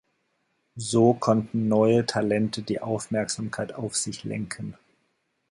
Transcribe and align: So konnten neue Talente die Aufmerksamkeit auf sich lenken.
So 0.77 1.13
konnten 1.13 1.67
neue 1.67 2.07
Talente 2.07 2.63
die 2.63 2.79
Aufmerksamkeit 2.81 3.75
auf 3.75 3.95
sich 3.95 4.23
lenken. 4.23 4.73